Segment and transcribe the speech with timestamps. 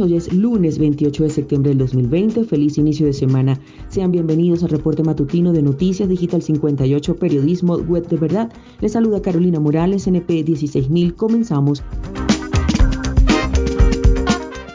[0.00, 2.44] Hoy es lunes 28 de septiembre del 2020.
[2.44, 3.60] Feliz inicio de semana.
[3.88, 8.52] Sean bienvenidos al reporte matutino de Noticias Digital 58, Periodismo Web de Verdad.
[8.80, 11.14] Les saluda Carolina Morales, NP 16000.
[11.14, 11.82] Comenzamos.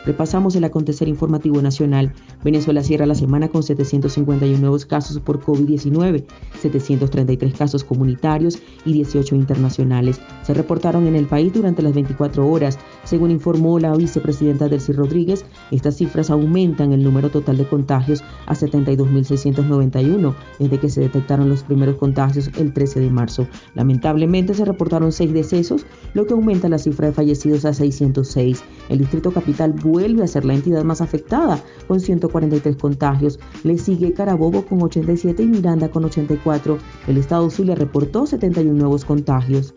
[0.09, 2.11] Repasamos el acontecer informativo nacional.
[2.43, 6.25] Venezuela cierra la semana con 751 nuevos casos por COVID-19,
[6.59, 10.19] 733 casos comunitarios y 18 internacionales.
[10.41, 12.79] Se reportaron en el país durante las 24 horas.
[13.03, 18.55] Según informó la vicepresidenta Delcy Rodríguez, estas cifras aumentan el número total de contagios a
[18.55, 23.47] 72.691 desde que se detectaron los primeros contagios el 13 de marzo.
[23.75, 28.63] Lamentablemente se reportaron seis decesos, lo que aumenta la cifra de fallecidos a 606.
[28.89, 33.39] El distrito capital vuelve a ser la entidad más afectada, con 143 contagios.
[33.63, 36.77] Le sigue Carabobo con 87 y Miranda con 84.
[37.07, 39.73] El estado Zulia reportó 71 nuevos contagios.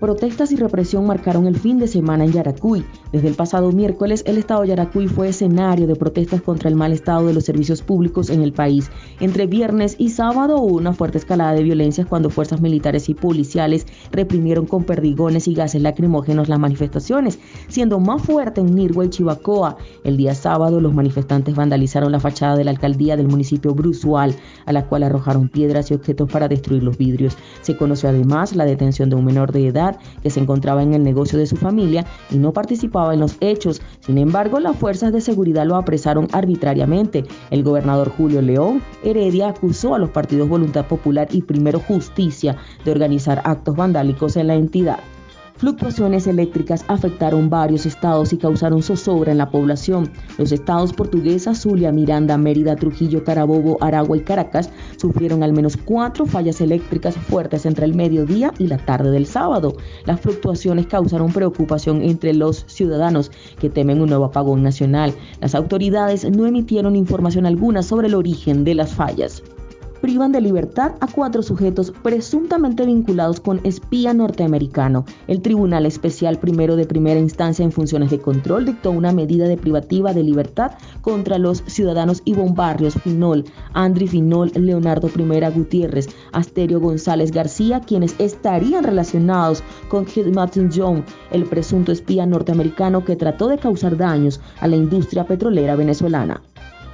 [0.00, 2.84] Protestas y represión marcaron el fin de semana en Yaracuy.
[3.12, 6.92] Desde el pasado miércoles, el estado de Yaracuy fue escenario de protestas contra el mal
[6.92, 8.90] estado de los servicios públicos en el país.
[9.20, 13.86] Entre viernes y sábado hubo una fuerte escalada de violencias cuando fuerzas militares y policiales
[14.12, 17.38] reprimieron con perdigones y gases lacrimógenos las manifestaciones,
[17.68, 19.78] siendo más fuerte en Nirgua y Chivacoa.
[20.04, 24.74] El día sábado, los manifestantes vandalizaron la fachada de la alcaldía del municipio Brusual, a
[24.74, 27.34] la cual arrojaron piedras y objetos para destruir los vidrios.
[27.62, 29.85] Se conoció además la detención de un menor de edad
[30.22, 33.80] que se encontraba en el negocio de su familia y no participaba en los hechos.
[34.00, 37.24] Sin embargo, las fuerzas de seguridad lo apresaron arbitrariamente.
[37.50, 42.90] El gobernador Julio León Heredia acusó a los partidos Voluntad Popular y Primero Justicia de
[42.90, 44.98] organizar actos vandálicos en la entidad.
[45.58, 50.10] Fluctuaciones eléctricas afectaron varios estados y causaron zozobra en la población.
[50.36, 56.26] Los estados portugueses, Zulia, Miranda, Mérida, Trujillo, Carabobo, Aragua y Caracas sufrieron al menos cuatro
[56.26, 59.74] fallas eléctricas fuertes entre el mediodía y la tarde del sábado.
[60.04, 65.14] Las fluctuaciones causaron preocupación entre los ciudadanos que temen un nuevo apagón nacional.
[65.40, 69.42] Las autoridades no emitieron información alguna sobre el origen de las fallas
[70.06, 75.04] privan de libertad a cuatro sujetos presuntamente vinculados con espía norteamericano.
[75.26, 79.56] El Tribunal Especial Primero de Primera Instancia en Funciones de Control dictó una medida de
[79.56, 86.78] privativa de libertad contra los ciudadanos Ivonne Barrios Finol, Andri Finol, Leonardo I Gutiérrez, Asterio
[86.78, 93.58] González García, quienes estarían relacionados con Martin John, el presunto espía norteamericano que trató de
[93.58, 96.42] causar daños a la industria petrolera venezolana.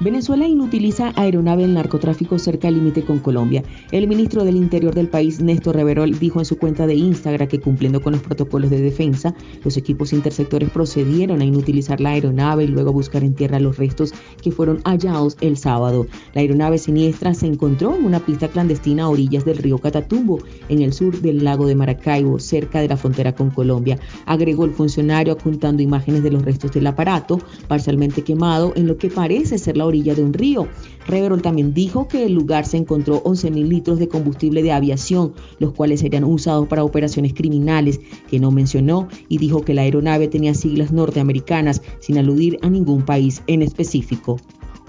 [0.02, 3.62] Venezuela inutiliza aeronave en narcotráfico cerca del límite con Colombia.
[3.92, 7.60] El ministro del Interior del país, Néstor Reverol, dijo en su cuenta de Instagram que
[7.60, 9.32] cumpliendo con los protocolos de defensa,
[9.62, 14.12] los equipos intersectores procedieron a inutilizar la aeronave y luego buscar en tierra los restos
[14.42, 16.08] que fueron hallados el sábado.
[16.34, 20.82] La aeronave siniestra se encontró en una pista clandestina a orillas del río Catatumbo, en
[20.82, 24.00] el sur del lago de Maracaibo, cerca de la frontera con Colombia.
[24.26, 27.38] Agregó el funcionario apuntando imágenes de los restos del aparato,
[27.68, 30.68] parcialmente quemado en lo que parece ser la de un río.
[31.06, 35.72] Reverol también dijo que el lugar se encontró 11.000 litros de combustible de aviación, los
[35.72, 38.00] cuales serían usados para operaciones criminales,
[38.30, 43.04] que no mencionó, y dijo que la aeronave tenía siglas norteamericanas, sin aludir a ningún
[43.04, 44.38] país en específico.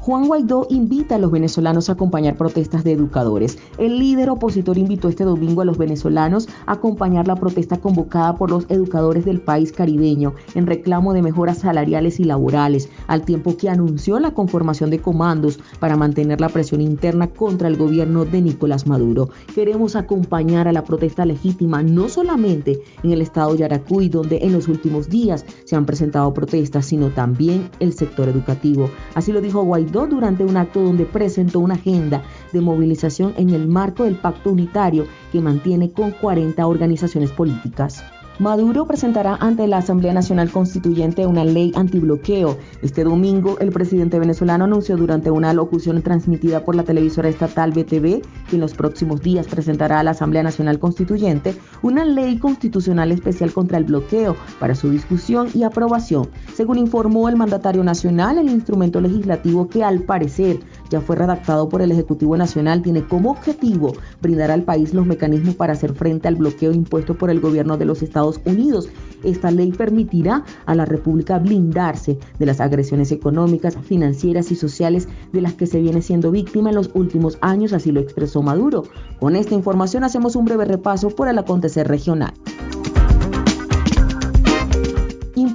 [0.03, 3.57] Juan Guaidó invita a los venezolanos a acompañar protestas de educadores.
[3.77, 8.49] El líder opositor invitó este domingo a los venezolanos a acompañar la protesta convocada por
[8.51, 13.69] los educadores del país caribeño en reclamo de mejoras salariales y laborales, al tiempo que
[13.69, 18.85] anunció la conformación de comandos para mantener la presión interna contra el gobierno de Nicolás
[18.85, 19.29] Maduro.
[19.55, 24.67] Queremos acompañar a la protesta legítima no solamente en el estado Yaracuy, donde en los
[24.67, 28.89] últimos días se han presentado protestas, sino también el sector educativo.
[29.15, 33.67] Así lo dijo Guaidó durante un acto donde presentó una agenda de movilización en el
[33.67, 38.03] marco del pacto unitario que mantiene con 40 organizaciones políticas.
[38.39, 42.57] Maduro presentará ante la Asamblea Nacional Constituyente una ley antibloqueo.
[42.81, 48.23] Este domingo, el presidente venezolano anunció durante una locución transmitida por la televisora estatal BTV
[48.49, 51.53] que en los próximos días presentará a la Asamblea Nacional Constituyente
[51.83, 56.27] una ley constitucional especial contra el bloqueo para su discusión y aprobación.
[56.55, 60.59] Según informó el mandatario nacional, el instrumento legislativo que al parecer
[60.93, 65.55] ya fue redactado por el Ejecutivo Nacional tiene como objetivo brindar al país los mecanismos
[65.55, 68.89] para hacer frente al bloqueo impuesto por el gobierno de los Estados Unidos.
[69.23, 75.41] Esta ley permitirá a la República blindarse de las agresiones económicas, financieras y sociales de
[75.41, 78.83] las que se viene siendo víctima en los últimos años, así lo expresó Maduro.
[79.19, 82.33] Con esta información hacemos un breve repaso por el acontecer regional.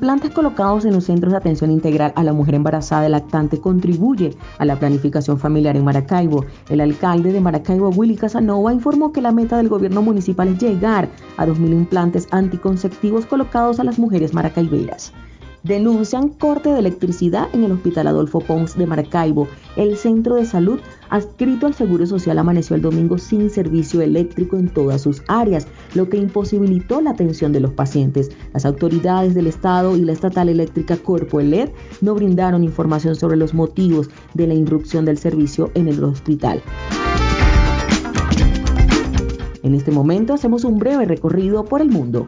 [0.08, 4.34] Implantes colocados en los centros de atención integral a la mujer embarazada y lactante contribuye
[4.56, 6.46] a la planificación familiar en Maracaibo.
[6.70, 11.10] El alcalde de Maracaibo, Willy Casanova, informó que la meta del gobierno municipal es llegar
[11.36, 15.12] a 2.000 implantes anticonceptivos colocados a las mujeres maracaiberas.
[15.62, 19.48] Denuncian corte de electricidad en el Hospital Adolfo Pons de Maracaibo.
[19.76, 24.68] El centro de salud adscrito al Seguro Social amaneció el domingo sin servicio eléctrico en
[24.68, 28.30] todas sus áreas, lo que imposibilitó la atención de los pacientes.
[28.52, 31.70] Las autoridades del Estado y la estatal eléctrica Corpo LED
[32.00, 36.62] no brindaron información sobre los motivos de la irrupción del servicio en el hospital.
[39.62, 42.26] En este momento hacemos un breve recorrido por el mundo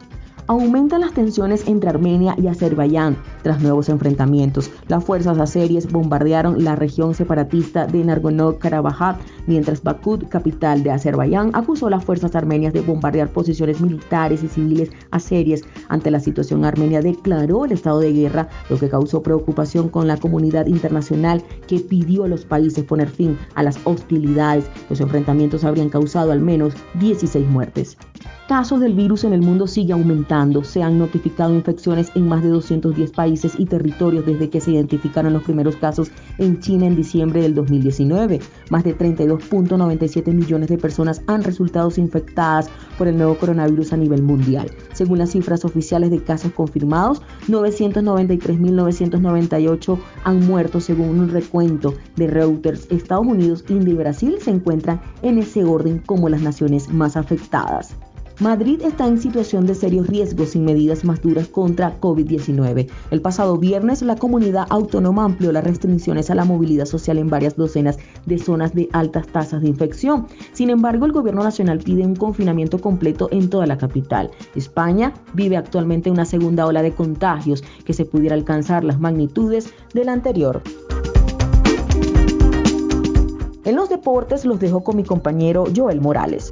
[0.50, 4.68] aumentan las tensiones entre Armenia y Azerbaiyán tras nuevos enfrentamientos.
[4.88, 11.86] Las fuerzas azeríes bombardearon la región separatista de Nagorno-Karabaj, mientras Bakú, capital de Azerbaiyán, acusó
[11.86, 15.60] a las fuerzas armenias de bombardear posiciones militares y civiles azerias.
[15.88, 20.16] Ante la situación, Armenia declaró el estado de guerra, lo que causó preocupación con la
[20.16, 24.68] comunidad internacional que pidió a los países poner fin a las hostilidades.
[24.88, 27.96] Los enfrentamientos habrían causado al menos 16 muertes
[28.50, 30.64] casos del virus en el mundo sigue aumentando.
[30.64, 35.32] Se han notificado infecciones en más de 210 países y territorios desde que se identificaron
[35.32, 38.40] los primeros casos en China en diciembre del 2019.
[38.70, 42.68] Más de 32.97 millones de personas han resultado infectadas
[42.98, 44.68] por el nuevo coronavirus a nivel mundial.
[44.94, 52.88] Según las cifras oficiales de casos confirmados, 993.998 han muerto según un recuento de Reuters.
[52.90, 57.94] Estados Unidos, India y Brasil se encuentran en ese orden como las naciones más afectadas.
[58.40, 62.88] Madrid está en situación de serios riesgos sin medidas más duras contra COVID-19.
[63.10, 67.56] El pasado viernes, la comunidad autónoma amplió las restricciones a la movilidad social en varias
[67.56, 70.26] docenas de zonas de altas tasas de infección.
[70.54, 74.30] Sin embargo, el gobierno nacional pide un confinamiento completo en toda la capital.
[74.54, 80.06] España vive actualmente una segunda ola de contagios que se pudiera alcanzar las magnitudes de
[80.06, 80.62] la anterior.
[83.66, 86.50] En los deportes los dejo con mi compañero Joel Morales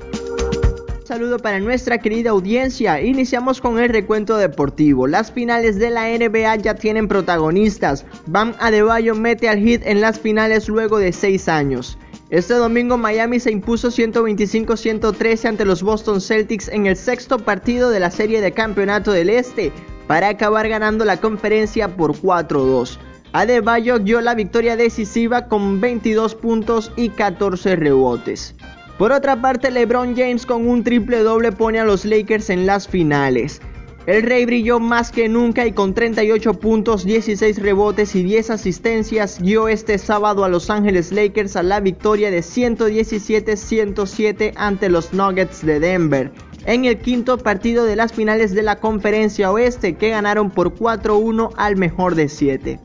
[1.09, 3.01] saludo para nuestra querida audiencia.
[3.01, 5.07] Iniciamos con el recuento deportivo.
[5.07, 8.05] Las finales de la NBA ya tienen protagonistas.
[8.27, 11.97] Bam Adebayo mete al hit en las finales luego de 6 años.
[12.29, 18.01] Este domingo Miami se impuso 125-113 ante los Boston Celtics en el sexto partido de
[18.01, 19.73] la serie de campeonato del Este
[20.07, 22.99] para acabar ganando la conferencia por 4-2.
[23.33, 28.55] Adebayo dio la victoria decisiva con 22 puntos y 14 rebotes.
[28.99, 32.89] Por otra parte, LeBron James con un triple doble pone a los Lakers en las
[32.89, 33.61] finales.
[34.07, 39.39] El Rey brilló más que nunca y con 38 puntos, 16 rebotes y 10 asistencias
[39.41, 45.65] guió este sábado a Los Ángeles Lakers a la victoria de 117-107 ante los Nuggets
[45.65, 46.33] de Denver
[46.67, 51.53] en el quinto partido de las finales de la Conferencia Oeste que ganaron por 4-1
[51.57, 52.79] al mejor de 7.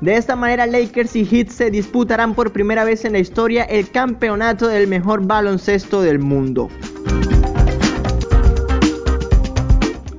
[0.00, 3.90] De esta manera Lakers y Heat se disputarán por primera vez en la historia el
[3.90, 6.68] campeonato del mejor baloncesto del mundo.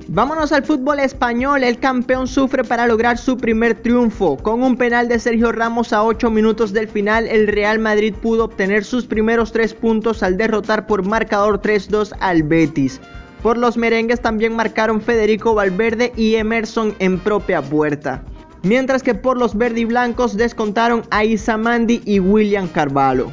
[0.08, 1.64] Vámonos al fútbol español.
[1.64, 4.36] El campeón sufre para lograr su primer triunfo.
[4.36, 8.44] Con un penal de Sergio Ramos a 8 minutos del final, el Real Madrid pudo
[8.44, 13.00] obtener sus primeros 3 puntos al derrotar por marcador 3-2 al Betis.
[13.42, 18.22] Por los merengues también marcaron Federico Valverde y Emerson en propia puerta
[18.62, 23.30] mientras que por los verde y blancos descontaron a Isamandi y William Carvalho.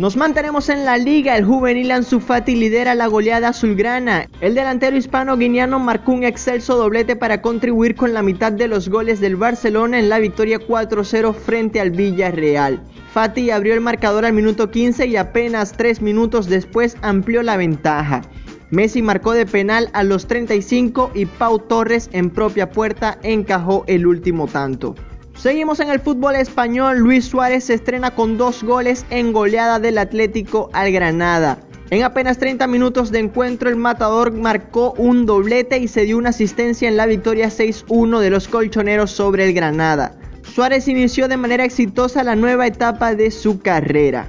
[0.00, 4.28] Nos mantenemos en la liga, el juvenil Ansu Fati lidera la goleada azulgrana.
[4.40, 9.20] El delantero hispano-guineano marcó un excelso doblete para contribuir con la mitad de los goles
[9.20, 12.82] del Barcelona en la victoria 4-0 frente al Villarreal.
[13.12, 18.22] Fati abrió el marcador al minuto 15 y apenas 3 minutos después amplió la ventaja.
[18.70, 24.06] Messi marcó de penal a los 35 y Pau Torres en propia puerta encajó el
[24.06, 24.94] último tanto.
[25.34, 29.98] Seguimos en el fútbol español, Luis Suárez se estrena con dos goles en goleada del
[29.98, 31.58] Atlético al Granada.
[31.90, 36.28] En apenas 30 minutos de encuentro el matador marcó un doblete y se dio una
[36.28, 40.14] asistencia en la victoria 6-1 de los colchoneros sobre el Granada.
[40.44, 44.28] Suárez inició de manera exitosa la nueva etapa de su carrera.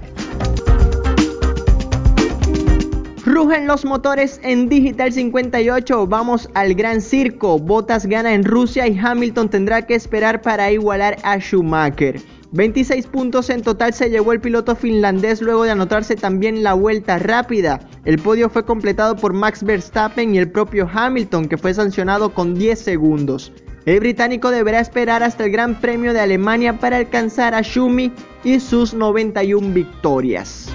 [3.31, 6.05] Rugen los motores en Digital 58.
[6.05, 7.59] Vamos al gran circo.
[7.59, 12.19] Bottas gana en Rusia y Hamilton tendrá que esperar para igualar a Schumacher.
[12.51, 17.19] 26 puntos en total se llevó el piloto finlandés luego de anotarse también la vuelta
[17.19, 17.79] rápida.
[18.03, 22.53] El podio fue completado por Max Verstappen y el propio Hamilton que fue sancionado con
[22.53, 23.53] 10 segundos.
[23.85, 28.11] El británico deberá esperar hasta el Gran Premio de Alemania para alcanzar a Schumi
[28.43, 30.70] y sus 91 victorias.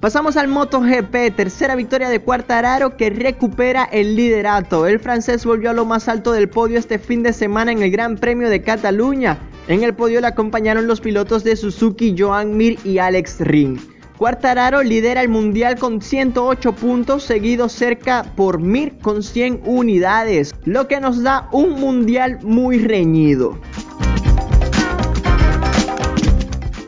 [0.00, 4.86] Pasamos al MotoGP, tercera victoria de Cuartararo que recupera el liderato.
[4.86, 7.90] El francés volvió a lo más alto del podio este fin de semana en el
[7.90, 9.38] Gran Premio de Cataluña.
[9.68, 13.78] En el podio le acompañaron los pilotos de Suzuki, Joan Mir y Alex Ring.
[14.16, 20.88] Cuartararo lidera el mundial con 108 puntos, seguido cerca por Mir con 100 unidades, lo
[20.88, 23.58] que nos da un mundial muy reñido.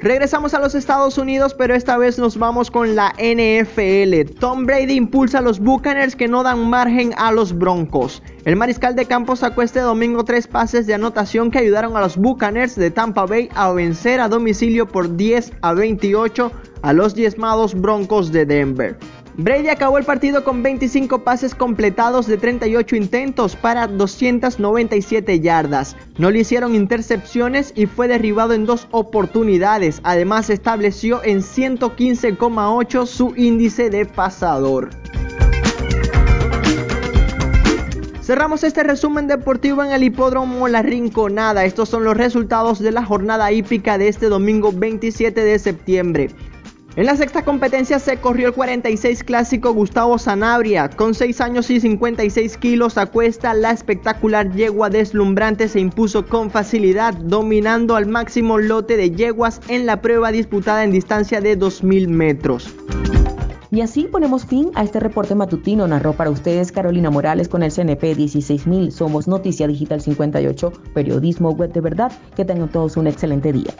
[0.02, 4.34] Regresamos a los Estados Unidos, pero esta vez nos vamos con la NFL.
[4.40, 8.20] Tom Brady impulsa a los Buccaneers que no dan margen a los Broncos.
[8.44, 12.16] El mariscal de campo sacó este domingo tres pases de anotación que ayudaron a los
[12.16, 16.50] Buccaneers de Tampa Bay a vencer a domicilio por 10 a 28
[16.82, 18.98] a los diezmados Broncos de Denver.
[19.36, 25.96] Brady acabó el partido con 25 pases completados de 38 intentos para 297 yardas.
[26.18, 30.00] No le hicieron intercepciones y fue derribado en dos oportunidades.
[30.04, 34.90] Además estableció en 115,8 su índice de pasador.
[38.20, 41.64] Cerramos este resumen deportivo en el hipódromo La Rinconada.
[41.64, 46.30] Estos son los resultados de la jornada hípica de este domingo 27 de septiembre.
[46.94, 50.90] En la sexta competencia se corrió el 46 clásico Gustavo Sanabria.
[50.90, 56.50] Con 6 años y 56 kilos a cuesta, la espectacular yegua deslumbrante se impuso con
[56.50, 62.08] facilidad, dominando al máximo lote de yeguas en la prueba disputada en distancia de 2.000
[62.08, 62.74] metros.
[63.70, 65.88] Y así ponemos fin a este reporte matutino.
[65.88, 68.92] Narró para ustedes Carolina Morales con el CNP 16000.
[68.92, 72.12] Somos Noticia Digital 58, periodismo web de verdad.
[72.36, 73.72] Que tengan todos un excelente día.